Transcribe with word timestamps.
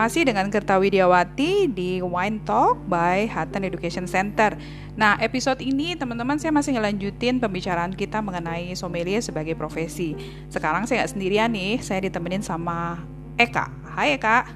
Masih 0.00 0.24
dengan 0.24 0.48
Kerta 0.48 0.80
Widiawati 0.80 1.68
di 1.68 2.00
Wine 2.00 2.40
Talk 2.48 2.88
by 2.88 3.28
Hutton 3.28 3.68
Education 3.68 4.08
Center. 4.08 4.56
Nah, 4.96 5.20
episode 5.20 5.60
ini 5.60 5.92
teman-teman 5.92 6.40
saya 6.40 6.56
masih 6.56 6.72
ngelanjutin 6.72 7.36
pembicaraan 7.36 7.92
kita 7.92 8.24
mengenai 8.24 8.72
sommelier 8.72 9.20
sebagai 9.20 9.52
profesi. 9.60 10.16
Sekarang 10.48 10.88
saya 10.88 11.04
nggak 11.04 11.12
sendirian 11.12 11.52
nih, 11.52 11.84
saya 11.84 12.00
ditemenin 12.00 12.40
sama 12.40 12.96
Eka. 13.36 13.68
Hai 13.92 14.16
Eka. 14.16 14.48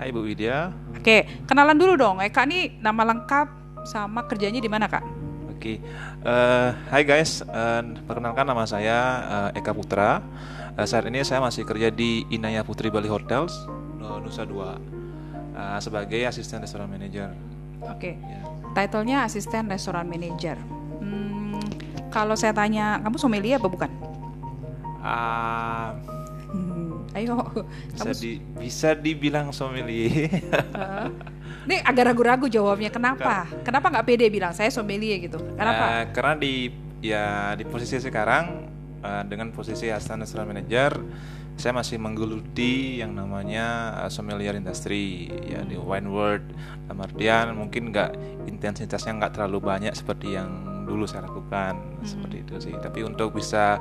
Hai 0.00 0.16
Bu 0.16 0.24
Widya. 0.24 0.72
Oke, 0.96 1.28
kenalan 1.44 1.76
dulu 1.76 2.00
dong. 2.00 2.24
Eka 2.24 2.48
nih 2.48 2.80
nama 2.80 3.04
lengkap 3.04 3.52
sama 3.84 4.24
kerjanya 4.24 4.64
di 4.64 4.70
mana 4.72 4.88
Kak? 4.88 5.04
Oke, 5.52 5.76
uh, 6.24 6.72
hai 6.88 7.04
guys. 7.04 7.44
Uh, 7.44 8.00
perkenalkan 8.08 8.48
nama 8.48 8.64
saya 8.64 8.96
uh, 9.28 9.58
Eka 9.60 9.76
Putra. 9.76 10.24
Uh, 10.72 10.88
saat 10.88 11.04
ini 11.04 11.20
saya 11.20 11.44
masih 11.44 11.68
kerja 11.68 11.92
di 11.92 12.24
Inaya 12.32 12.64
Putri 12.64 12.88
Bali 12.88 13.12
Hotels 13.12 13.52
Nusa 14.00 14.44
Dua 14.44 14.76
uh, 15.56 15.78
sebagai 15.80 16.20
asisten 16.28 16.60
restoran 16.60 16.88
manager. 16.90 17.32
Oke. 17.88 18.16
Ya. 18.20 18.40
Titlenya 18.76 19.24
asisten 19.24 19.68
restoran 19.72 20.04
manager. 20.04 20.60
Hmm, 21.00 21.60
kalau 22.12 22.36
saya 22.36 22.52
tanya, 22.52 23.00
kamu 23.00 23.16
sommelier 23.16 23.56
apa 23.56 23.68
bukan? 23.68 23.90
Uh, 25.00 25.90
hmm, 26.52 27.16
ayo. 27.16 27.36
Bisa, 27.92 28.10
kamu... 28.12 28.20
di, 28.20 28.32
bisa 28.60 28.88
dibilang 28.92 29.48
sommelier. 29.52 30.28
uh, 30.76 31.08
ini 31.64 31.80
agak 31.80 32.12
ragu-ragu 32.12 32.46
jawabnya. 32.52 32.92
Kenapa? 32.92 33.48
Kenapa 33.64 33.88
nggak 33.88 34.06
pede 34.06 34.26
bilang 34.28 34.52
saya 34.52 34.68
sommelier 34.68 35.20
gitu? 35.24 35.40
Kenapa? 35.56 35.84
Uh, 35.84 36.04
karena 36.12 36.34
di 36.36 36.54
ya 37.00 37.54
di 37.54 37.64
posisi 37.68 38.00
sekarang 38.00 38.66
uh, 39.04 39.22
dengan 39.24 39.52
posisi 39.52 39.88
asisten 39.88 40.20
restoran 40.24 40.48
manager 40.48 40.92
saya 41.56 41.72
masih 41.72 41.96
menggeluti 41.96 43.00
yang 43.00 43.16
namanya 43.16 43.96
uh, 44.04 44.10
sommelier 44.12 44.52
industry 44.52 45.32
ya 45.44 45.64
di 45.64 45.80
wine 45.80 46.08
world. 46.12 46.44
Dalam 46.86 47.00
artian 47.02 47.56
mungkin 47.56 47.90
nggak 47.90 48.12
intensitasnya 48.46 49.16
nggak 49.16 49.40
terlalu 49.40 49.64
banyak 49.64 49.92
seperti 49.96 50.36
yang 50.36 50.84
dulu 50.86 51.08
saya 51.08 51.26
lakukan 51.26 51.80
hmm. 51.80 52.06
seperti 52.06 52.36
itu 52.44 52.54
sih. 52.60 52.74
Tapi 52.76 53.08
untuk 53.08 53.32
bisa 53.34 53.80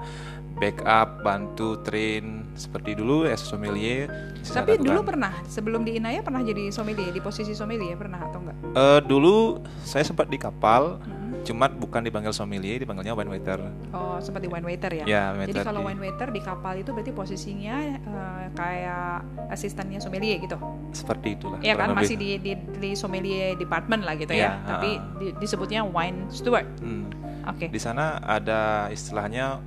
backup 0.55 1.19
bantu 1.19 1.83
train 1.83 2.47
seperti 2.55 2.95
dulu 2.95 3.27
ya 3.27 3.36
sommelier 3.36 4.08
tapi 4.39 4.80
dulu 4.80 5.03
pernah 5.03 5.36
sebelum 5.52 5.83
di 5.83 5.99
Inaya 5.99 6.23
pernah 6.23 6.39
jadi 6.39 6.71
sommelier 6.71 7.11
di 7.11 7.19
posisi 7.19 7.52
sommelier 7.52 7.99
pernah 7.99 8.23
atau 8.23 8.39
enggak 8.39 8.58
uh, 8.71 9.03
dulu 9.03 9.59
saya 9.83 10.08
sempat 10.08 10.31
di 10.31 10.39
kapal 10.39 11.03
hmm 11.03 11.24
Cuma 11.45 11.69
bukan 11.69 12.01
dipanggil 12.01 12.33
sommelier, 12.33 12.81
dipanggilnya 12.81 13.13
wine 13.13 13.29
waiter. 13.29 13.61
Oh, 13.93 14.17
seperti 14.17 14.49
wine 14.49 14.65
waiter 14.65 14.91
ya? 14.91 15.05
Ya, 15.05 15.23
wine 15.38 15.53
Jadi 15.53 15.61
kalau 15.61 15.85
wine 15.85 16.02
waiter 16.02 16.33
di 16.33 16.41
kapal 16.41 16.81
itu 16.81 16.89
berarti 16.89 17.13
posisinya 17.13 17.75
uh, 18.02 18.43
kayak 18.57 19.21
asistennya 19.53 20.02
sommelier 20.02 20.41
gitu? 20.41 20.57
Seperti 20.89 21.37
itulah. 21.37 21.61
Iya 21.61 21.77
kan, 21.77 21.93
masih 21.93 22.17
di, 22.17 22.41
di, 22.41 22.57
di 22.57 22.91
sommelier 22.97 23.53
department 23.55 24.02
lah 24.02 24.17
gitu 24.17 24.33
ya, 24.33 24.57
ya 24.57 24.65
tapi 24.65 24.97
uh, 24.97 25.21
di, 25.21 25.27
disebutnya 25.37 25.85
wine 25.85 26.25
steward. 26.33 26.65
Hmm. 26.81 27.05
Oke. 27.45 27.65
Okay. 27.65 27.67
Di 27.69 27.77
sana 27.77 28.17
ada 28.25 28.89
istilahnya 28.89 29.61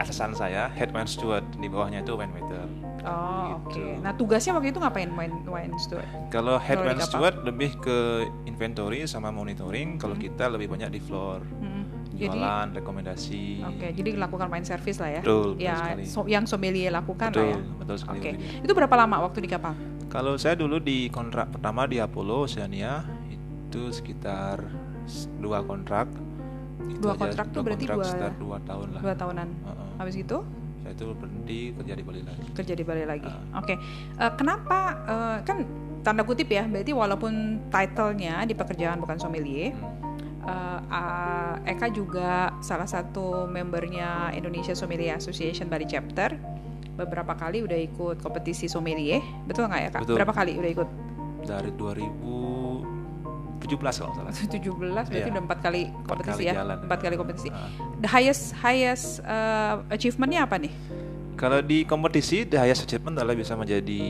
atasan 0.00 0.34
saya 0.34 0.70
head 0.74 0.90
wine 0.90 1.08
steward, 1.08 1.44
di 1.58 1.70
bawahnya 1.70 2.02
itu 2.02 2.14
wine 2.18 2.32
waiter. 2.34 2.66
Oh 3.04 3.12
gitu. 3.12 3.54
oke. 3.60 3.70
Okay. 3.70 3.90
Nah 4.00 4.12
tugasnya 4.16 4.52
waktu 4.56 4.72
itu 4.72 4.80
ngapain 4.80 5.10
wine 5.12 5.36
wine 5.44 5.74
steward? 5.76 6.08
Kalau 6.32 6.56
head 6.56 6.80
wine 6.80 7.00
steward 7.04 7.36
lebih 7.44 7.76
ke 7.78 8.24
inventory 8.48 9.04
sama 9.04 9.28
monitoring. 9.28 10.00
Kalau 10.00 10.16
hmm. 10.16 10.24
kita 10.24 10.44
lebih 10.48 10.72
banyak 10.72 10.90
di 10.94 11.00
floor. 11.00 11.44
Hmm. 11.60 11.84
Jualan, 12.14 12.70
jadi, 12.70 12.78
rekomendasi. 12.78 13.44
Oke, 13.66 13.74
okay, 13.74 13.90
jadi 13.90 14.14
lakukan 14.14 14.46
wine 14.46 14.62
service 14.62 15.02
lah 15.02 15.18
ya. 15.18 15.22
Betul. 15.26 15.48
Ya, 15.58 15.76
so, 16.06 16.22
yang 16.30 16.46
sommelier 16.46 16.94
lakukan 16.94 17.34
betul, 17.34 17.42
lah 17.42 17.50
ya. 17.50 17.60
Betul 17.82 17.96
sekali. 17.98 18.18
Oke. 18.22 18.30
Okay. 18.38 18.62
Itu 18.62 18.72
berapa 18.72 18.94
lama 18.94 19.16
waktu 19.26 19.38
di 19.42 19.50
kapal? 19.50 19.74
Kalau 20.06 20.38
saya 20.38 20.54
dulu 20.54 20.78
di 20.78 21.10
kontrak 21.10 21.50
pertama 21.50 21.90
di 21.90 21.98
Apollo 21.98 22.46
Oceania 22.46 23.02
itu 23.26 23.90
sekitar 23.90 24.62
dua 25.42 25.66
kontrak. 25.66 26.06
Itu 26.86 27.02
dua 27.02 27.18
kontrak 27.18 27.50
tuh 27.50 27.66
berarti 27.66 27.90
dua, 27.90 28.06
dua 28.38 28.58
tahun 28.62 28.88
lah. 28.94 29.00
Dua 29.02 29.14
tahunan. 29.18 29.48
Uh 29.66 29.70
-uh. 29.74 29.83
Habis 29.98 30.20
itu? 30.20 30.38
saya 30.84 30.92
itu 30.92 31.04
berhenti 31.16 31.60
kerja 31.80 31.94
di 31.96 32.04
Bali 32.04 32.20
lagi 32.20 32.44
kerja 32.52 32.74
di 32.76 32.84
Bali 32.84 33.04
lagi 33.08 33.24
uh. 33.24 33.56
oke 33.56 33.64
okay. 33.64 33.76
uh, 34.20 34.28
eh, 34.28 34.32
kenapa 34.36 34.78
uh, 35.08 35.36
kan 35.40 35.64
tanda 36.04 36.20
kutip 36.28 36.52
ya 36.52 36.68
berarti 36.68 36.92
walaupun 36.92 37.64
titlenya 37.72 38.44
di 38.44 38.52
pekerjaan 38.52 39.00
bukan 39.00 39.16
sommelier 39.16 39.72
hmm. 39.72 40.04
Uh, 40.44 40.76
uh, 40.92 41.56
Eka 41.64 41.88
juga 41.88 42.52
salah 42.60 42.84
satu 42.84 43.48
membernya 43.48 44.28
Indonesia 44.36 44.76
Sommelier 44.76 45.16
Association 45.16 45.72
Bali 45.72 45.88
Chapter. 45.88 46.36
Beberapa 47.00 47.32
kali 47.32 47.64
udah 47.64 47.80
ikut 47.80 48.20
kompetisi 48.20 48.68
sommelier, 48.68 49.24
betul 49.48 49.72
nggak 49.72 49.80
ya 49.80 49.88
kak? 49.88 50.00
Betul. 50.04 50.20
Berapa 50.20 50.36
kali 50.36 50.60
udah 50.60 50.70
ikut? 50.76 50.88
Dari 51.48 51.72
2000 51.72 52.53
17 53.64 53.80
kalau 53.80 54.12
salah. 54.12 54.32
17 54.32 54.60
berarti 54.60 55.16
yeah. 55.16 55.32
udah 55.32 55.42
empat 55.48 55.58
kali 55.64 55.82
kompetisi 56.04 56.42
kali 56.44 56.52
ya. 56.52 56.54
Empat 56.76 56.98
kali 57.00 57.14
kompetisi. 57.16 57.48
Uh. 57.48 57.68
The 58.04 58.10
highest 58.12 58.52
highest 58.60 59.24
uh, 59.24 59.80
achievementnya 59.88 60.44
apa 60.44 60.60
nih? 60.60 60.72
Kalau 61.34 61.58
di 61.64 61.82
kompetisi 61.88 62.46
the 62.46 62.60
highest 62.60 62.86
achievement 62.86 63.18
adalah 63.18 63.34
bisa 63.34 63.58
menjadi 63.58 64.00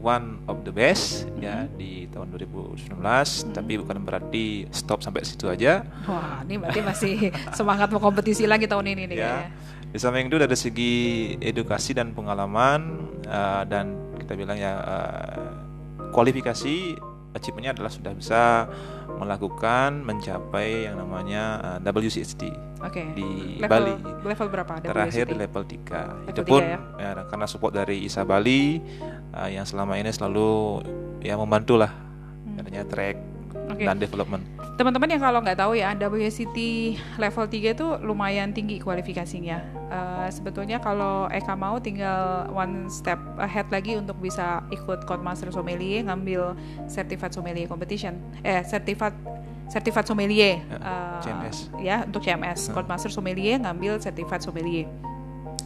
one 0.00 0.40
of 0.48 0.64
the 0.64 0.72
best 0.72 1.28
mm 1.28 1.36
-hmm. 1.36 1.44
ya 1.44 1.56
di 1.76 2.08
tahun 2.10 2.32
2019 2.32 2.96
mm 2.96 3.00
-hmm. 3.00 3.52
tapi 3.52 3.72
bukan 3.80 3.98
berarti 4.02 4.44
stop 4.72 5.04
sampai 5.04 5.22
situ 5.22 5.46
aja. 5.46 5.84
Wah, 6.08 6.42
ini 6.44 6.60
berarti 6.60 6.80
masih 6.84 7.14
semangat 7.58 7.88
mau 7.92 8.00
kompetisi 8.02 8.48
lagi 8.48 8.68
tahun 8.68 8.92
ini 8.92 9.02
nih 9.08 9.16
ya. 9.16 9.24
kayaknya. 9.24 9.48
Di 9.90 9.98
samping 9.98 10.30
itu 10.30 10.38
dari 10.38 10.56
segi 10.56 10.94
edukasi 11.42 11.90
dan 11.96 12.14
pengalaman 12.14 13.10
uh, 13.26 13.66
dan 13.66 13.98
kita 14.22 14.38
bilang 14.38 14.54
ya 14.54 14.78
uh, 14.78 15.50
kualifikasi 16.14 16.94
achievementnya 17.36 17.78
adalah 17.78 17.92
sudah 17.92 18.12
bisa 18.14 18.66
melakukan 19.18 20.02
mencapai 20.02 20.90
yang 20.90 20.98
namanya 20.98 21.78
uh, 21.78 21.90
WCHD 21.92 22.50
okay. 22.82 23.12
di 23.14 23.60
level, 23.60 23.70
Bali. 23.70 23.94
Level 24.26 24.48
berapa? 24.50 24.72
Terakhir 24.82 25.24
di 25.30 25.36
level 25.36 25.62
3. 25.62 26.30
Itu 26.30 26.42
pun 26.42 26.62
ya? 26.62 26.78
ya 26.98 27.10
karena 27.28 27.46
support 27.46 27.76
dari 27.76 28.02
ISA 28.02 28.26
Bali 28.26 28.80
uh, 29.36 29.48
yang 29.50 29.68
selama 29.68 30.00
ini 30.00 30.10
selalu 30.10 30.82
ya 31.20 31.36
membantu 31.36 31.78
lah 31.78 31.92
hmm. 31.92 32.60
adanya 32.60 32.82
track 32.88 33.16
okay. 33.70 33.86
dan 33.86 33.96
development. 34.00 34.59
Teman-teman 34.80 35.12
yang 35.12 35.20
kalau 35.20 35.44
nggak 35.44 35.60
tahu 35.60 35.76
ya, 35.76 35.92
WCT 35.92 36.56
level 37.20 37.44
3 37.44 37.76
itu 37.76 37.86
lumayan 38.00 38.48
tinggi 38.56 38.80
kualifikasinya. 38.80 39.60
Uh, 39.92 40.28
sebetulnya 40.32 40.80
kalau 40.80 41.28
Eka 41.28 41.52
mau 41.52 41.76
tinggal 41.76 42.48
one 42.48 42.88
step 42.88 43.20
ahead 43.36 43.68
lagi 43.68 44.00
untuk 44.00 44.16
bisa 44.24 44.64
ikut 44.72 45.04
Codemaster 45.04 45.52
Sommelier, 45.52 46.08
ngambil 46.08 46.56
Certified 46.88 47.36
Sommelier 47.36 47.68
Competition. 47.68 48.24
Eh, 48.40 48.64
Certified 48.64 49.12
Certified 49.68 50.08
Sommelier. 50.08 50.64
Ya, 50.64 50.80
uh, 50.80 51.20
CMS. 51.20 51.56
Ya, 51.84 51.96
untuk 52.08 52.24
CMS. 52.24 52.72
Uh. 52.72 52.80
Codemaster 52.80 53.12
Sommelier 53.12 53.60
ngambil 53.60 54.00
Certified 54.00 54.40
Sommelier. 54.40 54.88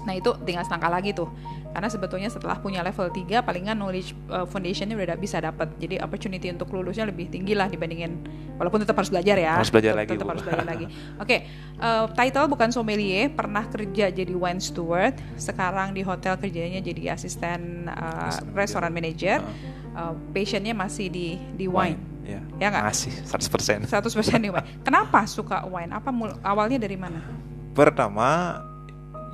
Nah 0.05 0.15
itu 0.17 0.31
tinggal 0.45 0.65
selangkah 0.65 0.93
lagi 0.93 1.17
tuh. 1.17 1.29
Karena 1.75 1.91
sebetulnya 1.91 2.31
setelah 2.31 2.55
punya 2.63 2.87
level 2.87 3.11
3 3.11 3.43
palingan 3.43 3.75
knowledge 3.75 4.15
uh, 4.31 4.47
foundationnya 4.47 4.95
udah 4.95 5.19
bisa 5.19 5.43
dapat 5.43 5.75
jadi 5.83 5.99
opportunity 6.07 6.47
untuk 6.55 6.71
lulusnya 6.71 7.11
lebih 7.11 7.27
tinggi 7.27 7.51
lah 7.59 7.67
dibandingin 7.67 8.23
walaupun 8.55 8.87
tetap 8.87 8.95
harus 8.95 9.11
belajar 9.11 9.35
ya. 9.35 9.59
Harus 9.59 9.75
belajar 9.75 9.99
tetap, 9.99 10.01
lagi 10.07 10.11
tetap 10.15 10.29
harus 10.31 10.43
belajar 10.47 10.67
lagi. 10.71 10.87
Oke 10.87 11.27
okay, 11.27 11.39
uh, 11.83 12.07
title 12.15 12.47
bukan 12.47 12.71
sommelier 12.71 13.27
pernah 13.35 13.67
kerja 13.67 14.15
jadi 14.15 14.31
wine 14.31 14.63
steward 14.63 15.19
sekarang 15.35 15.91
di 15.99 16.07
hotel 16.07 16.39
kerjanya 16.39 16.79
jadi 16.79 17.19
asisten 17.19 17.91
uh, 17.91 18.31
restoran 18.55 18.95
manager. 18.95 19.43
Uh, 19.95 20.15
passionnya 20.31 20.75
masih 20.75 21.11
di 21.11 21.39
di 21.59 21.67
wine, 21.67 21.99
wine. 21.99 22.15
Ya, 22.25 22.41
ya 22.57 22.67
gak? 22.71 22.83
Masih 22.91 23.13
100% 23.27 23.91
100% 23.91 24.47
di 24.47 24.51
wine. 24.51 24.67
Kenapa 24.87 25.27
suka 25.27 25.67
wine? 25.67 25.91
Apa 25.91 26.11
awalnya 26.43 26.79
dari 26.79 26.99
mana? 26.99 27.19
Pertama 27.75 28.59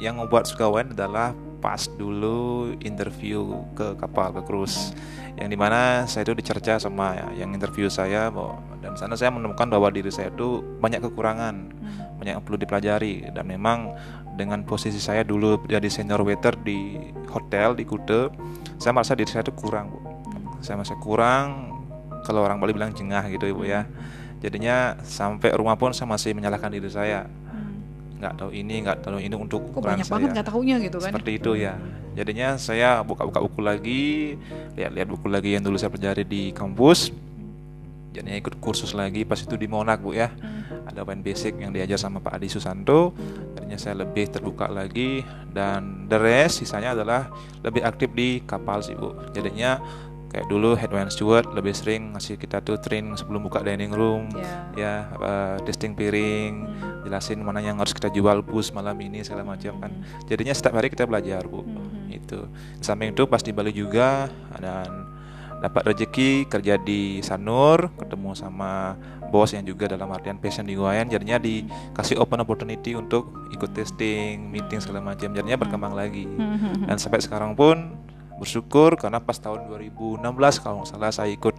yang 0.00 0.16
membuat 0.16 0.48
suka 0.48 0.64
wine 0.66 0.96
adalah 0.96 1.36
pas 1.60 1.84
dulu 2.00 2.72
interview 2.80 3.62
ke 3.76 3.92
kapal 4.00 4.32
ke 4.32 4.40
cruise 4.48 4.96
yang 5.36 5.52
di 5.52 5.60
mana 5.60 6.08
saya 6.08 6.24
itu 6.24 6.32
dicerca 6.32 6.80
sama 6.80 7.14
ya, 7.14 7.44
yang 7.44 7.52
interview 7.52 7.86
saya 7.92 8.32
bahwa 8.32 8.58
dan 8.80 8.96
sana 8.96 9.14
saya 9.14 9.28
menemukan 9.28 9.68
bahwa 9.68 9.92
diri 9.92 10.08
saya 10.08 10.32
itu 10.32 10.64
banyak 10.80 11.04
kekurangan 11.04 11.54
hmm. 11.68 12.16
banyak 12.16 12.32
yang 12.40 12.42
perlu 12.42 12.58
dipelajari 12.58 13.28
dan 13.30 13.44
memang 13.44 13.92
dengan 14.40 14.64
posisi 14.64 14.96
saya 14.96 15.20
dulu 15.20 15.60
jadi 15.68 15.84
senior 15.92 16.24
waiter 16.24 16.56
di 16.56 16.96
hotel 17.28 17.76
di 17.76 17.84
Kute 17.84 18.32
saya 18.80 18.96
merasa 18.96 19.12
diri 19.12 19.28
saya 19.28 19.44
itu 19.44 19.52
kurang 19.52 19.92
bu 19.92 20.00
hmm. 20.00 20.64
saya 20.64 20.80
masih 20.80 20.96
kurang 20.96 21.76
kalau 22.24 22.40
orang 22.40 22.56
Bali 22.56 22.72
bilang 22.72 22.96
jengah 22.96 23.28
gitu 23.28 23.52
ibu 23.52 23.68
ya 23.68 23.84
hmm. 23.84 24.40
jadinya 24.40 24.96
sampai 25.04 25.52
rumah 25.52 25.76
pun 25.76 25.92
saya 25.92 26.08
masih 26.08 26.32
menyalahkan 26.32 26.72
diri 26.72 26.88
saya 26.88 27.28
nggak 28.20 28.34
tahu 28.36 28.50
ini 28.52 28.74
nggak 28.84 28.98
tahu 29.00 29.16
ini 29.16 29.32
untuk 29.32 29.72
Kok 29.72 29.80
banyak 29.80 30.04
saya. 30.04 30.12
banget 30.20 30.28
nggak 30.36 30.48
tahunya 30.52 30.76
gitu 30.84 30.98
kan? 31.00 31.10
Seperti 31.16 31.30
itu 31.40 31.50
ya. 31.56 31.74
Jadinya 32.12 32.48
saya 32.60 33.00
buka-buka 33.00 33.40
buku 33.40 33.60
lagi 33.64 34.02
lihat-lihat 34.76 35.08
buku 35.08 35.26
lagi 35.32 35.56
yang 35.56 35.64
dulu 35.64 35.80
saya 35.80 35.88
pelajari 35.88 36.28
di 36.28 36.52
kampus. 36.52 37.08
Jadinya 38.10 38.36
ikut 38.36 38.58
kursus 38.58 38.92
lagi 38.92 39.22
pas 39.24 39.40
itu 39.40 39.54
di 39.56 39.64
Monak 39.64 40.04
bu 40.04 40.12
ya. 40.12 40.28
Hmm. 40.28 40.58
ada 40.90 41.06
wine 41.06 41.22
basic 41.22 41.54
yang 41.58 41.70
diajar 41.70 41.98
sama 41.98 42.18
Pak 42.18 42.36
Adi 42.38 42.50
Susanto. 42.50 43.14
Jadinya 43.54 43.78
saya 43.78 44.02
lebih 44.02 44.26
terbuka 44.28 44.66
lagi. 44.66 45.22
Dan 45.50 46.06
the 46.10 46.18
rest 46.18 46.62
sisanya 46.62 46.94
adalah 46.94 47.30
lebih 47.62 47.82
aktif 47.86 48.10
di 48.10 48.42
kapal 48.42 48.82
sih 48.82 48.98
bu. 48.98 49.14
Jadinya 49.30 49.78
kayak 50.30 50.46
dulu 50.46 50.78
head 50.78 50.88
wine 50.88 51.10
steward 51.10 51.42
lebih 51.50 51.74
sering 51.74 52.14
ngasih 52.14 52.38
kita 52.38 52.62
tuh 52.62 52.78
train 52.78 53.10
sebelum 53.12 53.42
buka 53.42 53.60
dining 53.60 53.90
room 53.90 54.30
Ya. 54.32 54.46
ya 54.78 54.94
uh, 55.18 55.56
testing 55.62 55.92
piring 55.92 56.70
Hmm. 56.70 57.02
jelasin 57.02 57.42
mana 57.42 57.58
yang 57.58 57.76
harus 57.76 57.90
kita 57.90 58.08
jual 58.08 58.40
bus 58.40 58.70
malam 58.70 58.94
ini 58.96 59.20
segala 59.20 59.42
macam 59.42 59.74
kan 59.76 59.90
jadinya 60.24 60.54
setiap 60.54 60.78
hari 60.78 60.86
kita 60.86 61.04
belajar 61.04 61.42
bu 61.44 61.66
Hmm. 61.66 62.06
itu 62.08 62.46
samping 62.78 63.10
itu 63.10 63.26
pas 63.26 63.42
di 63.42 63.50
Bali 63.50 63.70
juga 63.70 64.30
dan 64.54 65.10
dapat 65.60 65.92
rezeki 65.92 66.48
kerja 66.48 66.80
di 66.80 67.20
Sanur 67.20 67.92
ketemu 67.98 68.32
sama 68.32 68.96
bos 69.28 69.52
yang 69.52 69.60
juga 69.60 69.84
dalam 69.86 70.08
artian 70.08 70.34
passion 70.34 70.64
di 70.64 70.72
Guayan 70.72 71.06
jadinya 71.06 71.36
dikasih 71.36 72.16
open 72.16 72.40
opportunity 72.40 72.96
untuk 72.96 73.28
ikut 73.50 73.68
testing 73.70 74.48
meeting 74.48 74.80
segala 74.80 75.04
macam 75.04 75.30
jadinya 75.30 75.58
berkembang 75.58 75.92
lagi 75.92 76.24
Hmm. 76.24 76.86
dan 76.86 76.96
sampai 76.96 77.20
sekarang 77.20 77.52
pun 77.52 77.92
bersyukur 78.40 78.96
karena 78.96 79.20
pas 79.20 79.36
tahun 79.36 79.68
2016 79.68 80.24
kalau 80.64 80.82
nggak 80.82 80.90
salah 80.90 81.12
saya 81.12 81.30
ikut 81.30 81.54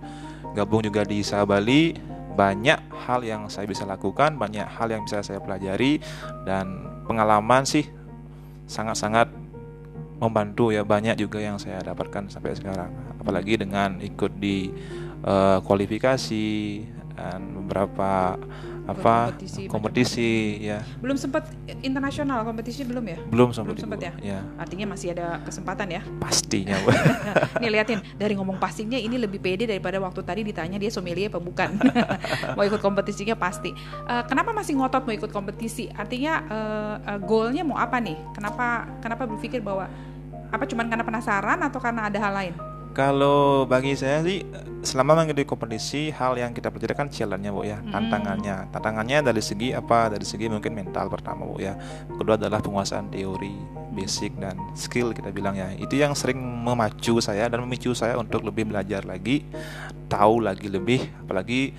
gabung 0.58 0.82
juga 0.82 1.06
di 1.06 1.22
Saha 1.22 1.46
Bali 1.46 1.94
banyak 2.34 2.80
hal 3.06 3.22
yang 3.22 3.48
saya 3.54 3.70
bisa 3.70 3.86
lakukan 3.86 4.36
banyak 4.36 4.66
hal 4.66 4.90
yang 4.90 5.06
bisa 5.06 5.22
saya 5.22 5.38
pelajari 5.38 6.02
dan 6.44 6.90
pengalaman 7.06 7.64
sih 7.64 7.86
sangat-sangat 8.66 9.30
membantu 10.22 10.70
ya 10.70 10.86
banyak 10.86 11.18
juga 11.18 11.42
yang 11.42 11.58
saya 11.58 11.82
dapatkan 11.82 12.30
sampai 12.30 12.54
sekarang. 12.54 12.94
Apalagi 13.18 13.58
dengan 13.58 13.98
ikut 13.98 14.38
di 14.38 14.70
eh, 15.26 15.58
kualifikasi 15.66 16.50
dan 17.18 17.58
beberapa 17.58 18.38
apa 18.90 19.30
Kompetisi, 19.32 19.62
kompetisi 19.70 20.30
ya 20.58 20.82
Belum 21.00 21.14
sempat 21.14 21.46
internasional 21.86 22.42
kompetisi 22.42 22.82
belum 22.82 23.06
ya? 23.06 23.18
belum 23.30 23.50
sampai 23.54 23.78
Belum 23.78 23.82
sempat 23.86 24.00
ya? 24.02 24.14
ya 24.22 24.40
Artinya 24.58 24.98
masih 24.98 25.14
ada 25.14 25.38
kesempatan 25.46 25.88
ya. 25.90 26.02
pastinya. 26.18 26.78
Nih 27.62 27.70
liatin 27.70 28.02
dari 28.18 28.34
ngomong 28.34 28.58
pastinya 28.58 28.98
ini 28.98 29.18
lebih 29.22 29.38
pede 29.38 29.70
daripada 29.70 30.02
waktu 30.02 30.22
tadi 30.26 30.42
ditanya 30.42 30.82
dia 30.82 30.90
sommelier 30.90 31.30
apa 31.30 31.38
bukan. 31.38 31.78
mau 32.58 32.64
ikut 32.66 32.82
kompetisinya 32.82 33.38
pasti. 33.38 33.70
Eh, 34.08 34.24
kenapa 34.26 34.50
masih 34.52 34.78
ngotot 34.78 35.06
mau 35.06 35.14
ikut 35.14 35.30
kompetisi? 35.30 35.90
Artinya 35.94 36.34
eh, 36.50 36.96
eh, 37.16 37.20
goalnya 37.22 37.62
mau 37.66 37.78
apa 37.78 38.02
nih? 38.02 38.18
Kenapa 38.34 38.90
kenapa 39.02 39.30
berpikir 39.30 39.62
bahwa 39.62 39.86
apa 40.52 40.64
cuman 40.68 40.90
karena 40.92 41.06
penasaran 41.06 41.60
atau 41.64 41.80
karena 41.80 42.10
ada 42.12 42.20
hal 42.20 42.34
lain? 42.34 42.54
Kalau 42.92 43.64
bagi 43.72 43.96
saya 43.96 44.20
sih 44.20 44.44
selama 44.84 45.24
mengikuti 45.24 45.48
kompetisi 45.48 46.12
hal 46.12 46.36
yang 46.36 46.52
kita 46.52 46.68
pelajari 46.68 46.92
kan 46.92 47.08
challenge-nya 47.08 47.52
Bu 47.56 47.64
ya, 47.64 47.80
tantangannya. 47.88 48.68
Tantangannya 48.68 49.24
dari 49.24 49.40
segi 49.40 49.72
apa? 49.72 50.12
Dari 50.12 50.28
segi 50.28 50.52
mungkin 50.52 50.76
mental 50.76 51.08
pertama 51.08 51.48
Bu 51.48 51.56
ya. 51.64 51.80
Kedua 52.12 52.36
adalah 52.36 52.60
penguasaan 52.60 53.08
teori, 53.08 53.56
basic 53.96 54.36
dan 54.44 54.60
skill 54.76 55.16
kita 55.16 55.32
bilang 55.32 55.56
ya. 55.56 55.72
Itu 55.80 55.96
yang 55.96 56.12
sering 56.12 56.42
memacu 56.42 57.24
saya 57.24 57.48
dan 57.48 57.64
memicu 57.64 57.96
saya 57.96 58.20
untuk 58.20 58.44
lebih 58.44 58.68
belajar 58.68 59.08
lagi, 59.08 59.48
tahu 60.12 60.44
lagi 60.44 60.68
lebih 60.68 61.08
apalagi 61.24 61.72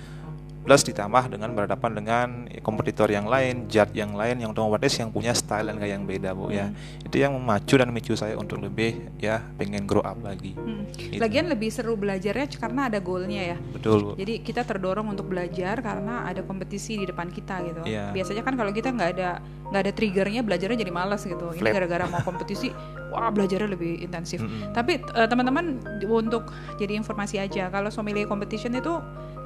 plus 0.63 0.81
ditambah 0.87 1.27
dengan 1.27 1.51
berhadapan 1.51 1.91
dengan 1.91 2.27
kompetitor 2.63 3.11
yang 3.11 3.27
lain, 3.27 3.67
judge 3.67 3.91
yang 3.99 4.15
lain 4.15 4.39
yang 4.39 4.55
otomatis 4.55 4.95
yang 4.95 5.11
punya 5.11 5.35
style 5.35 5.67
dan 5.67 5.75
gaya 5.75 5.99
yang 5.99 6.07
beda 6.07 6.31
Bu 6.31 6.49
ya. 6.55 6.71
Itu 7.03 7.19
yang 7.19 7.35
memacu 7.35 7.75
dan 7.75 7.91
memicu 7.91 8.15
saya 8.15 8.39
untuk 8.39 8.63
lebih 8.63 9.11
ya 9.19 9.43
pengen 9.59 9.83
grow 9.83 9.99
up 10.01 10.15
lagi. 10.23 10.55
Hmm. 10.55 10.87
Gitu. 10.95 11.19
Lagian 11.19 11.51
lebih 11.51 11.67
seru 11.67 11.99
belajarnya 11.99 12.47
karena 12.55 12.87
ada 12.87 13.03
goalnya 13.03 13.55
ya. 13.55 13.57
Betul 13.75 13.97
Bu. 14.07 14.11
Jadi 14.15 14.39
kita 14.39 14.63
terdorong 14.63 15.11
untuk 15.11 15.27
belajar 15.27 15.83
karena 15.83 16.23
ada 16.23 16.39
kompetisi 16.47 16.95
di 16.95 17.05
depan 17.05 17.27
kita 17.27 17.59
gitu. 17.67 17.81
Iya. 17.83 18.15
Biasanya 18.15 18.41
kan 18.47 18.55
kalau 18.55 18.71
kita 18.71 18.95
nggak 18.95 19.09
ada 19.19 19.43
nggak 19.73 19.81
ada 19.89 19.91
triggernya 19.91 20.41
belajarnya 20.47 20.79
jadi 20.79 20.93
malas 20.93 21.27
gitu. 21.27 21.51
Ini 21.51 21.59
Flat. 21.59 21.73
gara-gara 21.75 22.05
mau 22.07 22.21
kompetisi, 22.23 22.69
wah 23.11 23.27
belajarnya 23.33 23.73
lebih 23.73 23.99
intensif. 23.99 24.39
Mm-mm. 24.39 24.71
Tapi 24.71 25.01
eh, 25.01 25.27
teman-teman 25.27 25.81
untuk 26.07 26.53
jadi 26.77 26.95
informasi 26.95 27.41
aja, 27.41 27.67
kalau 27.73 27.89
sommelier 27.89 28.29
competition 28.29 28.71
itu 28.77 29.01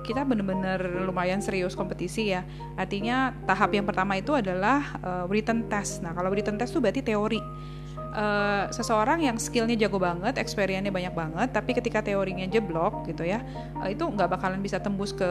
kita 0.07 0.23
benar-benar 0.23 0.79
lumayan 1.03 1.43
serius 1.43 1.75
kompetisi 1.75 2.31
ya. 2.31 2.47
Artinya 2.79 3.35
tahap 3.43 3.75
yang 3.75 3.83
pertama 3.83 4.15
itu 4.15 4.31
adalah 4.31 4.95
eh, 5.03 5.23
written 5.27 5.67
test. 5.67 5.99
Nah 5.99 6.15
kalau 6.15 6.31
written 6.31 6.55
test 6.55 6.71
itu 6.71 6.79
berarti 6.79 7.03
teori. 7.03 7.43
Eh, 8.17 8.65
seseorang 8.73 9.21
yang 9.21 9.37
skillnya 9.37 9.77
jago 9.77 9.99
banget, 10.01 10.39
experience-nya 10.41 10.89
banyak 10.89 11.13
banget, 11.13 11.53
tapi 11.53 11.75
ketika 11.77 12.01
teorinya 12.01 12.47
jeblok 12.49 13.05
gitu 13.05 13.21
ya, 13.27 13.43
eh, 13.83 13.93
itu 13.93 14.07
nggak 14.07 14.31
bakalan 14.31 14.63
bisa 14.63 14.79
tembus 14.81 15.13
ke 15.13 15.27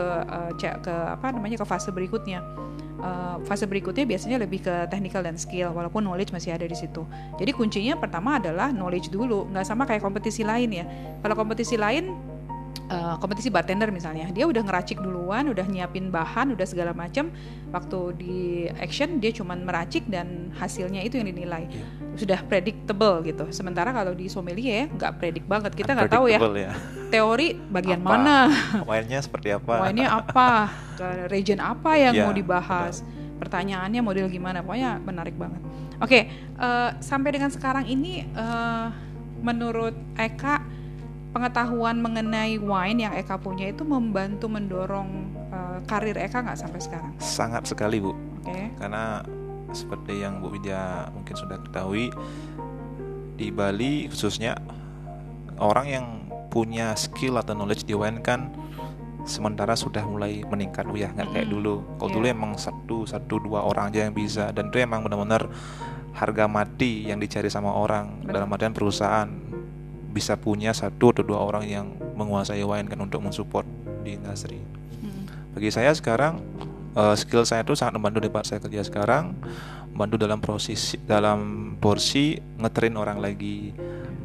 ce- 0.60 0.78
ke 0.84 0.92
apa 0.92 1.34
namanya 1.34 1.58
ke 1.58 1.66
fase 1.66 1.90
berikutnya. 1.90 2.44
Eh, 2.96 3.36
fase 3.48 3.66
berikutnya 3.66 4.06
biasanya 4.06 4.38
lebih 4.38 4.62
ke 4.62 4.74
technical 4.92 5.24
dan 5.24 5.34
skill, 5.34 5.74
walaupun 5.74 6.04
knowledge 6.04 6.30
masih 6.30 6.54
ada 6.54 6.62
di 6.68 6.76
situ. 6.78 7.02
Jadi 7.40 7.50
kuncinya 7.56 7.98
pertama 7.98 8.38
adalah 8.38 8.70
knowledge 8.70 9.10
dulu, 9.10 9.50
nggak 9.50 9.66
sama 9.66 9.82
kayak 9.88 10.04
kompetisi 10.04 10.46
lain 10.46 10.70
ya. 10.70 10.84
Kalau 11.26 11.34
kompetisi 11.34 11.74
lain 11.74 12.35
eh, 12.86 13.14
kompetisi 13.18 13.50
bartender 13.50 13.90
misalnya, 13.90 14.30
dia 14.30 14.46
udah 14.46 14.62
ngeracik 14.62 15.02
duluan, 15.02 15.50
udah 15.50 15.66
nyiapin 15.66 16.08
bahan, 16.10 16.54
udah 16.54 16.66
segala 16.66 16.94
macam. 16.94 17.30
Waktu 17.74 17.98
di 18.16 18.38
action 18.78 19.18
dia 19.18 19.34
cuman 19.34 19.66
meracik 19.66 20.06
dan 20.06 20.54
hasilnya 20.56 21.02
itu 21.02 21.18
yang 21.18 21.28
dinilai. 21.28 21.66
Sudah 22.16 22.40
predictable 22.46 23.20
gitu. 23.26 23.44
Sementara 23.52 23.92
kalau 23.92 24.14
di 24.16 24.30
sommelier 24.30 24.88
nggak 24.88 25.12
predik 25.18 25.44
banget. 25.44 25.74
Kita 25.74 25.92
nggak 25.92 26.12
tahu 26.12 26.26
ya 26.30 26.38
ya. 26.40 26.72
teori 27.12 27.54
bagian 27.70 28.00
Apa? 28.02 28.08
mana, 28.16 28.38
Wine-nya 28.88 29.20
seperti 29.22 29.54
apa? 29.54 29.86
wine-nya 29.86 30.08
apa, 30.10 30.70
ke 30.96 31.08
region 31.30 31.60
apa 31.62 31.94
yang 31.98 32.14
Ya, 32.16 32.24
mau 32.24 32.34
dibahas, 32.34 33.04
pertanyaannya 33.38 34.00
model 34.00 34.26
gimana, 34.32 34.64
pokoknya 34.64 35.02
menarik 35.02 35.36
banget. 35.36 35.60
Oke, 36.00 36.28
eh, 36.32 36.90
sampai 37.00 37.30
dengan 37.32 37.48
sekarang 37.52 37.88
ini 37.88 38.24
eh, 38.24 38.86
menurut 39.40 39.94
Eka 40.16 40.65
pengetahuan 41.36 42.00
mengenai 42.00 42.56
wine 42.56 43.04
yang 43.04 43.12
Eka 43.12 43.36
punya 43.36 43.68
itu 43.68 43.84
membantu 43.84 44.48
mendorong 44.48 45.08
eh, 45.52 45.78
karir 45.84 46.16
Eka 46.16 46.40
nggak 46.40 46.56
sampai 46.56 46.80
sekarang? 46.80 47.12
Sangat 47.20 47.68
sekali 47.68 48.00
Bu. 48.00 48.16
Oke, 48.40 48.72
Karena 48.80 49.20
seperti 49.70 50.24
yang 50.24 50.40
Bu 50.40 50.48
Widya 50.48 51.12
mungkin 51.12 51.36
sudah 51.36 51.60
ketahui 51.60 52.08
di 53.36 53.52
Bali 53.52 54.08
khususnya 54.08 54.56
orang 55.60 55.86
yang 55.86 56.06
punya 56.48 56.96
skill 56.96 57.36
atau 57.36 57.52
knowledge 57.52 57.84
di 57.84 57.92
wine 57.92 58.24
kan 58.24 58.48
sementara 59.28 59.76
sudah 59.76 60.00
mulai 60.08 60.40
meningkat 60.48 60.88
Bu 60.88 60.96
ya 60.96 61.12
nggak 61.12 61.36
kayak 61.36 61.44
Mm-mm. 61.44 61.56
dulu. 61.60 61.74
Kalau 61.98 62.08
Iya. 62.08 62.14
dulu 62.16 62.26
emang 62.30 62.52
satu 62.56 62.96
satu 63.04 63.34
dua 63.44 63.60
orang 63.60 63.92
aja 63.92 64.08
yang 64.08 64.16
bisa 64.16 64.56
dan 64.56 64.72
itu 64.72 64.80
emang 64.80 65.04
benar-benar 65.04 65.52
harga 66.16 66.48
mati 66.48 67.04
yang 67.04 67.20
dicari 67.20 67.52
sama 67.52 67.76
orang 67.76 68.24
Benar. 68.24 68.40
dalam 68.40 68.48
artian 68.48 68.72
perusahaan 68.72 69.28
bisa 70.16 70.40
punya 70.40 70.72
satu 70.72 71.12
atau 71.12 71.20
dua 71.20 71.44
orang 71.44 71.68
yang 71.68 71.92
menguasai 72.16 72.64
wine 72.64 72.88
kan 72.88 72.96
untuk 73.04 73.20
mensupport 73.20 73.68
di 74.00 74.16
industri. 74.16 74.56
Hmm. 75.04 75.28
Bagi 75.52 75.68
saya 75.68 75.92
sekarang 75.92 76.40
eh, 76.96 77.14
skill 77.20 77.44
saya 77.44 77.60
itu 77.60 77.76
sangat 77.76 78.00
membantu 78.00 78.24
di 78.24 78.32
tempat 78.32 78.48
saya 78.48 78.60
kerja 78.64 78.80
sekarang, 78.88 79.36
membantu 79.92 80.16
dalam 80.16 80.40
proses 80.40 80.96
dalam 81.04 81.72
porsi 81.76 82.40
ngetrain 82.56 82.96
orang 82.96 83.20
lagi, 83.20 83.76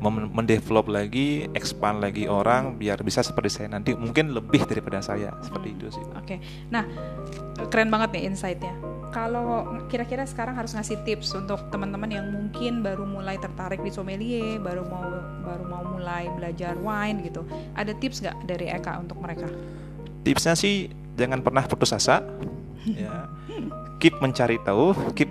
mendevelop 0.09 0.87
lagi, 0.87 1.45
expand 1.51 1.99
lagi 1.99 2.25
orang 2.25 2.79
biar 2.79 3.03
bisa 3.03 3.19
seperti 3.19 3.51
saya 3.51 3.67
nanti 3.75 3.91
mungkin 3.91 4.31
lebih 4.31 4.63
daripada 4.71 5.03
saya 5.03 5.35
seperti 5.43 5.75
itu 5.75 5.91
sih. 5.91 6.05
Oke, 6.15 6.39
nah 6.71 6.87
keren 7.67 7.91
banget 7.91 8.15
nih 8.15 8.31
insight-nya. 8.31 8.90
Kalau 9.11 9.67
kira-kira 9.91 10.23
sekarang 10.23 10.55
harus 10.55 10.71
ngasih 10.71 11.03
tips 11.03 11.35
untuk 11.35 11.67
teman-teman 11.67 12.07
yang 12.07 12.31
mungkin 12.31 12.79
baru 12.79 13.03
mulai 13.03 13.35
tertarik 13.35 13.83
di 13.83 13.91
sommelier, 13.91 14.55
baru 14.63 14.87
mau 14.87 15.03
baru 15.43 15.63
mau 15.67 15.83
mulai 15.83 16.31
belajar 16.31 16.79
wine 16.79 17.27
gitu, 17.27 17.43
ada 17.75 17.91
tips 17.91 18.23
nggak 18.23 18.37
dari 18.47 18.71
Eka 18.71 19.03
untuk 19.03 19.19
mereka? 19.19 19.51
Tipsnya 20.23 20.55
sih 20.55 20.87
jangan 21.19 21.43
pernah 21.43 21.67
putus 21.67 21.91
asa, 21.91 22.23
ya. 22.87 23.27
Keep 23.99 24.23
mencari 24.23 24.57
tahu, 24.63 24.95
keep 25.11 25.27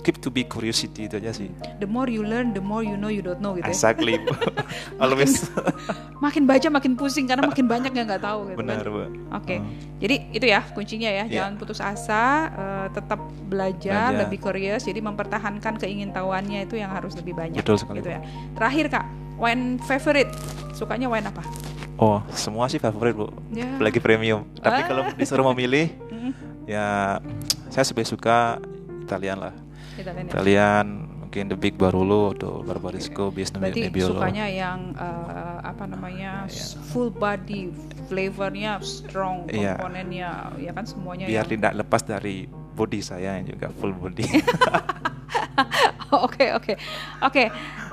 keep 0.00 0.18
to 0.18 0.28
be 0.28 0.42
curiosity 0.42 1.04
itu 1.04 1.16
aja 1.16 1.30
sih. 1.30 1.48
The 1.76 1.86
more 1.86 2.06
you 2.06 2.20
learn, 2.20 2.50
the 2.50 2.60
more 2.60 2.80
you 2.80 2.94
know 2.94 3.08
you 3.08 3.20
don't 3.20 3.38
know 3.38 3.54
gitu. 3.54 3.64
Ya. 3.64 3.72
Exactly. 3.72 4.16
Always 5.02 5.46
Makin 6.24 6.44
baca 6.44 6.68
makin 6.68 6.92
pusing 6.94 7.24
karena 7.24 7.42
makin 7.42 7.64
banyak 7.64 7.92
yang 7.92 8.04
nggak 8.04 8.20
tahu 8.20 8.52
gitu. 8.52 8.58
benar, 8.58 8.76
kan. 8.78 8.92
Bu. 8.92 9.00
Oke, 9.32 9.56
Hmm. 9.56 9.72
jadi 9.96 10.16
itu 10.30 10.46
ya 10.46 10.60
kuncinya 10.70 11.08
ya, 11.08 11.24
Iya. 11.24 11.32
jangan 11.32 11.52
putus 11.56 11.80
asa, 11.80 12.24
eh, 12.50 12.86
tetap 12.92 13.20
belajar, 13.42 14.12
Belajar. 14.12 14.20
lebih 14.20 14.38
curious, 14.38 14.84
jadi 14.84 15.00
mempertahankan 15.00 15.80
keingintahuannya 15.80 16.64
itu 16.64 16.76
yang 16.76 16.92
harus 16.92 17.16
lebih 17.16 17.32
banyak. 17.32 17.56
Betul 17.56 17.80
sekali. 17.80 18.04
Gitu 18.04 18.12
ya. 18.12 18.20
Terakhir 18.52 18.84
kak, 18.90 19.04
wine 19.36 19.80
favorite, 19.80 20.28
sukanya 20.70 21.08
wine 21.08 21.24
apa? 21.24 21.40
Oh, 21.96 22.20
semua 22.30 22.68
sih 22.68 22.76
favorit, 22.76 23.12
Bu. 23.12 23.32
Ya. 23.50 23.76
Apalagi 23.76 23.96
premium. 23.98 24.44
Tapi 24.56 24.80
Ah. 24.80 24.86
kalau 24.86 25.02
disuruh 25.16 25.48
memilih 25.52 25.88
ya 26.68 27.16
saya 27.68 27.84
lebih 27.86 28.04
suka 28.04 28.60
Italian 29.00 29.40
lah. 29.40 29.54
Italian 29.98 30.86
ya. 30.86 31.18
Mungkin 31.20 31.46
The 31.46 31.58
Big 31.58 31.78
Barolo 31.78 32.34
atau 32.34 32.66
Barbaresco 32.66 33.30
Biasno 33.30 33.62
Berarti 33.62 33.86
Nebbiolo. 33.86 34.18
sukanya 34.18 34.50
yang 34.50 34.98
eh, 34.98 35.58
apa 35.62 35.86
namanya 35.86 36.50
Iya. 36.50 36.66
full 36.90 37.14
body, 37.14 37.70
flavornya 38.10 38.82
strong, 38.82 39.46
Iya. 39.46 39.78
komponennya 39.78 40.58
ya 40.58 40.74
kan 40.74 40.82
semuanya 40.82 41.30
biar 41.30 41.46
yang 41.46 41.54
tidak 41.54 41.72
lepas 41.78 42.02
dari 42.02 42.50
body 42.50 42.98
saya 42.98 43.38
yang 43.38 43.46
juga 43.46 43.70
full 43.78 43.94
body. 43.94 44.26
Oke 46.10 46.50
oke 46.50 46.74
oke. 47.22 47.44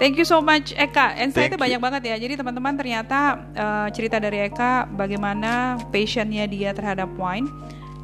Thank 0.02 0.18
you 0.18 0.26
so 0.26 0.42
much 0.42 0.74
Eka. 0.74 1.14
Insightnya 1.22 1.54
banyak 1.54 1.78
banget 1.78 2.02
ya. 2.10 2.16
Jadi 2.18 2.34
teman-teman 2.34 2.74
ternyata 2.74 3.38
eh, 3.54 3.88
cerita 3.94 4.18
dari 4.18 4.42
Eka 4.42 4.90
bagaimana 4.90 5.78
passionnya 5.94 6.50
dia 6.50 6.74
terhadap 6.74 7.14
wine. 7.14 7.46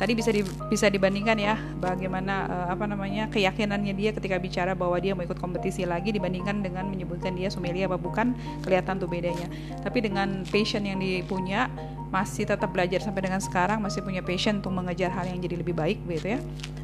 Tadi 0.04 0.20
bisa 0.20 0.36
di- 0.36 0.44
bisa 0.68 0.92
dibandingkan 0.92 1.40
ya 1.40 1.56
bagaimana 1.80 2.44
eh, 2.52 2.68
apa 2.76 2.84
namanya 2.84 3.32
keyakinannya 3.32 3.96
dia 3.96 4.12
ketika 4.12 4.36
bicara 4.36 4.76
bahwa 4.76 5.00
dia 5.00 5.16
mau 5.16 5.24
ikut 5.24 5.40
kompetisi 5.40 5.88
lagi 5.88 6.12
dibandingkan 6.12 6.60
dengan 6.60 6.92
menyebutkan 6.92 7.32
dia 7.40 7.48
sommelier 7.48 7.88
apa 7.88 7.96
bukan 7.96 8.36
kelihatan 8.68 9.00
tuh 9.00 9.08
bedanya. 9.08 9.48
Tapi 9.80 10.04
dengan 10.04 10.44
passion 10.52 10.84
yang 10.84 11.00
dipunya 11.00 11.72
masih 12.14 12.46
tetap 12.46 12.70
belajar 12.70 13.02
sampai 13.02 13.26
dengan 13.26 13.42
sekarang 13.42 13.82
masih 13.82 14.06
punya 14.06 14.22
passion 14.22 14.62
untuk 14.62 14.70
mengejar 14.70 15.10
hal 15.10 15.26
yang 15.26 15.42
jadi 15.42 15.66
lebih 15.66 15.74
baik 15.74 15.98
gitu 16.06 16.38
ya 16.38 16.40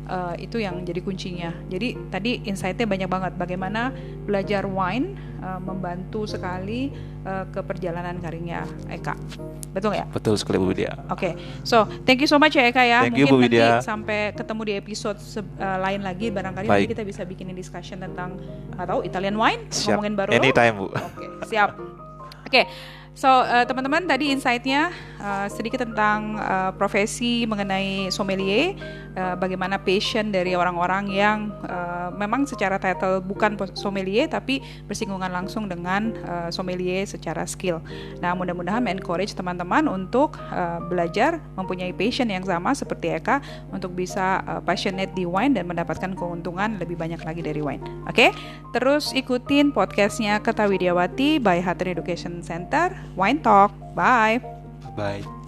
Eh, 0.10 0.50
itu 0.50 0.58
yang 0.58 0.82
jadi 0.82 1.06
kuncinya 1.06 1.54
jadi 1.70 1.94
tadi 2.10 2.42
insightnya 2.50 2.90
banyak 2.90 3.06
banget 3.06 3.34
bagaimana 3.38 3.94
belajar 4.26 4.66
wine 4.66 5.14
eh, 5.38 5.60
membantu 5.62 6.26
sekali 6.26 6.90
eh, 7.22 7.46
ke 7.54 7.62
perjalanan 7.62 8.18
karirnya 8.18 8.66
Eka 8.90 9.14
betul 9.70 9.94
ya 9.94 10.10
Betul 10.10 10.34
sekali 10.34 10.58
Bu 10.58 10.74
Widya. 10.74 10.98
Oke, 11.14 11.38
so 11.62 11.86
thank 12.10 12.18
you 12.18 12.26
so 12.26 12.42
much 12.42 12.58
ya 12.58 12.66
Eka 12.66 12.82
ya. 12.82 13.06
Thank 13.06 13.22
you, 13.22 13.30
Mungkin 13.30 13.54
Bu 13.54 13.62
nanti 13.62 13.86
sampai 13.86 14.34
ketemu 14.34 14.62
di 14.66 14.74
episode 14.82 15.22
eh, 15.38 15.78
lain 15.78 16.02
lagi 16.02 16.34
barangkali 16.34 16.66
Baik. 16.66 16.90
nanti 16.90 16.94
kita 16.98 17.04
bisa 17.06 17.22
bikinin 17.30 17.54
discussion 17.54 18.02
tentang 18.02 18.42
nggak 18.74 18.88
tahu 18.90 19.06
Italian 19.06 19.38
wine, 19.38 19.70
Siap. 19.70 19.94
ngomongin 19.94 20.18
baru. 20.18 20.30
Anytime 20.34 20.74
Bu. 20.74 20.88
Oke, 20.90 21.26
siap. 21.46 21.78
Oke, 22.50 22.66
so 23.20 23.28
eh, 23.44 23.68
teman-teman 23.68 24.08
tadi 24.08 24.32
insight-nya 24.32 24.96
eh, 25.20 25.48
sedikit 25.52 25.84
tentang 25.84 26.40
eh, 26.40 26.72
profesi 26.80 27.44
mengenai 27.44 28.08
sommelier, 28.16 28.80
eh, 29.12 29.36
bagaimana 29.36 29.76
passion 29.76 30.32
dari 30.32 30.56
orang-orang 30.56 31.12
yang 31.12 31.52
eh, 32.10 32.12
memang 32.18 32.50
secara 32.50 32.82
title 32.82 33.22
bukan 33.22 33.54
sommelier 33.78 34.26
tapi 34.26 34.66
bersinggungan 34.90 35.30
langsung 35.30 35.70
dengan 35.70 36.18
eh, 36.18 36.50
sommelier 36.50 37.06
secara 37.06 37.46
skill. 37.46 37.78
Nah, 38.20 38.34
mudah-mudahan 38.34 38.82
encourage 38.90 39.38
teman-teman 39.38 39.86
untuk 39.86 40.42
eh, 40.50 40.80
belajar 40.90 41.38
mempunyai 41.54 41.94
passion 41.94 42.34
yang 42.34 42.44
sama 42.44 42.74
seperti 42.74 43.14
Eka 43.14 43.40
untuk 43.70 43.94
bisa 43.94 44.42
eh, 44.44 44.62
passionate 44.66 45.14
di 45.14 45.30
wine 45.30 45.54
dan 45.54 45.70
mendapatkan 45.70 46.18
keuntungan 46.18 46.82
lebih 46.82 46.98
banyak 46.98 47.22
lagi 47.22 47.46
dari 47.46 47.62
wine. 47.62 47.82
Oke, 48.10 48.34
terus 48.74 49.14
ikutin 49.14 49.70
podcastnya 49.70 50.42
Keta 50.42 50.66
Widiawati 50.66 51.38
by 51.38 51.62
Hatton 51.62 51.94
Education 51.94 52.42
Center 52.42 52.90
Wine 53.14 53.40
Talk. 53.46 53.72
Bye. 53.94 54.42
Bye. 54.98 55.39